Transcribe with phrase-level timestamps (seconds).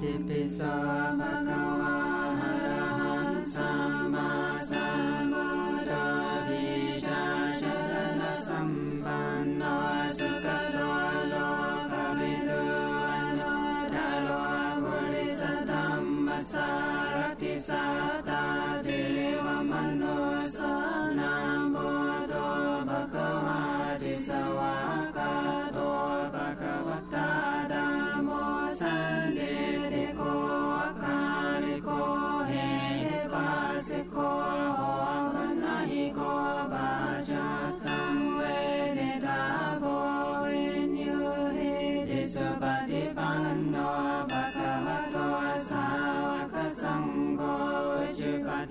[0.00, 0.40] ติปิ
[3.54, 3.97] โ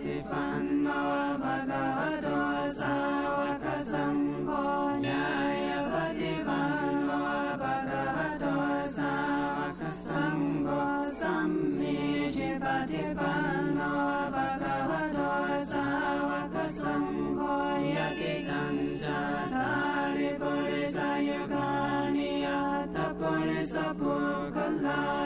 [0.08, 0.88] ติปันโน
[1.44, 2.28] ภะคะวะโต
[2.80, 2.96] สา
[3.38, 4.50] วกสังโฆ
[5.08, 5.26] ญา
[5.68, 7.10] ญาปฏิปันโน
[7.62, 8.46] ภะคะวะโต
[8.98, 9.14] สา
[9.58, 9.82] วก
[10.14, 10.70] สังโฆ
[11.22, 11.98] สัมมิ
[12.36, 13.82] จิปฏิปันโน
[14.34, 15.20] ภะคะวะโต
[15.72, 15.88] สา
[16.30, 17.05] วกสัง
[17.36, 17.42] โฆ
[17.96, 19.05] ยะติตัญจ
[19.54, 19.71] ตา
[20.16, 21.71] ริปุริสายุคา
[22.16, 22.62] นิยั
[22.96, 24.16] ตปุริสปุ
[24.55, 25.16] คลา